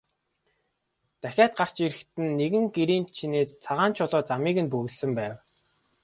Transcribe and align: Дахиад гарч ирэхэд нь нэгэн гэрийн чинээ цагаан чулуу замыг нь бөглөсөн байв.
Дахиад 1.21 1.53
гарч 1.59 1.75
ирэхэд 1.85 2.11
нь 2.23 2.33
нэгэн 2.39 2.65
гэрийн 2.75 3.05
чинээ 3.15 3.45
цагаан 3.63 3.91
чулуу 3.97 4.23
замыг 4.29 4.57
нь 4.61 4.71
бөглөсөн 4.71 5.11
байв. 5.17 5.35